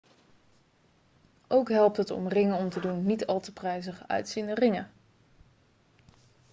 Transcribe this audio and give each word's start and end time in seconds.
ook 1.47 1.69
helpt 1.69 1.97
het 1.97 2.11
om 2.11 2.27
ringen 2.27 2.57
om 2.57 2.69
te 2.69 2.79
doen 2.79 3.05
niet 3.05 3.25
al 3.25 3.39
te 3.39 3.53
prijzig 3.53 4.07
uitziende 4.07 4.53
ringen 4.53 4.91